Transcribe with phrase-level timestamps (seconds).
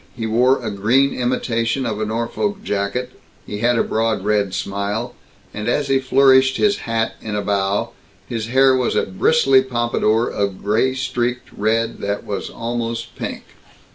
[0.17, 3.11] He wore a green imitation of a Norfolk jacket,
[3.45, 5.13] he had a broad red smile,
[5.53, 7.91] and as he flourished his hat in a bow,
[8.25, 13.43] his hair was a bristly pompadour of gray streaked red that was almost pink.